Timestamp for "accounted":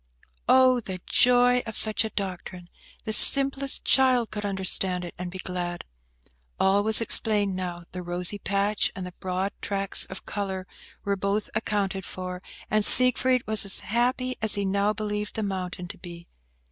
11.53-12.03